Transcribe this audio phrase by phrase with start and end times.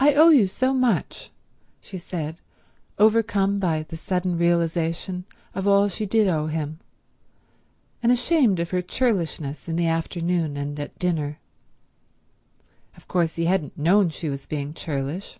[0.00, 1.30] "I owe you so much,"
[1.80, 2.40] she said,
[2.98, 6.80] overcome by the sudden realization of all she did owe him,
[8.02, 11.38] and ashamed of her churlishness in the afternoon and at dinner.
[12.96, 15.38] Of course he hadn't known she was being churlish.